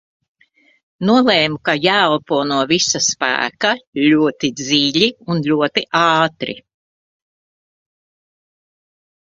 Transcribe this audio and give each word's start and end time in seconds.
Nolēmu, 1.09 1.59
ka 1.69 1.75
jāelpo 1.81 2.39
no 2.53 2.57
visa 2.73 3.03
spēka 3.09 3.75
ļoti 4.07 4.51
dziļi 4.63 5.13
un 5.35 5.45
ļoti 5.53 5.87
ātri. 6.05 6.61